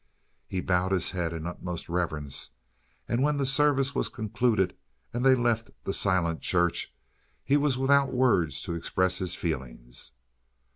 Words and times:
He 0.47 0.61
bowed 0.61 0.93
his 0.93 1.11
head 1.11 1.31
in 1.31 1.45
utmost 1.45 1.87
reverence, 1.87 2.49
and 3.07 3.21
when 3.21 3.37
the 3.37 3.45
service 3.45 3.93
was 3.93 4.09
concluded 4.09 4.75
and 5.13 5.23
they 5.23 5.35
left 5.35 5.69
the 5.83 5.93
silent 5.93 6.41
church 6.41 6.91
he 7.43 7.55
was 7.55 7.77
without 7.77 8.11
words 8.11 8.63
to 8.63 8.73
express 8.73 9.19
his 9.19 9.35
feelings. 9.35 10.13